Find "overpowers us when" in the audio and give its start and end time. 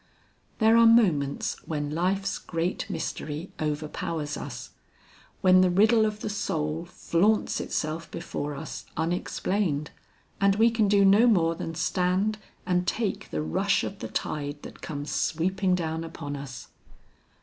3.59-5.61